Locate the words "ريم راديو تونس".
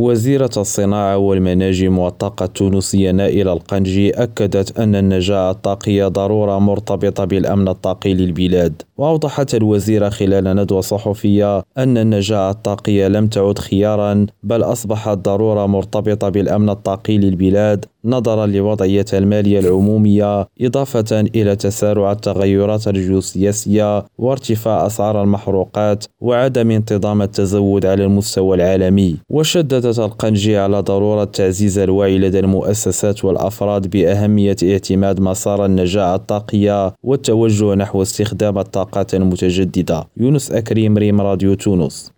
40.98-42.08